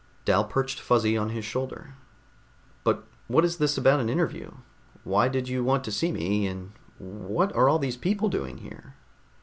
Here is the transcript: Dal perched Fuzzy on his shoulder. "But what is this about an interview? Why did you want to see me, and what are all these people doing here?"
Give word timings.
Dal 0.25 0.45
perched 0.45 0.79
Fuzzy 0.79 1.15
on 1.15 1.29
his 1.29 1.45
shoulder. 1.45 1.93
"But 2.83 3.03
what 3.27 3.45
is 3.45 3.59
this 3.59 3.77
about 3.77 3.99
an 3.99 4.09
interview? 4.09 4.49
Why 5.03 5.27
did 5.27 5.47
you 5.47 5.63
want 5.63 5.83
to 5.83 5.91
see 5.91 6.11
me, 6.11 6.47
and 6.47 6.71
what 6.97 7.53
are 7.55 7.69
all 7.69 7.77
these 7.77 7.97
people 7.97 8.27
doing 8.27 8.57
here?" 8.57 8.95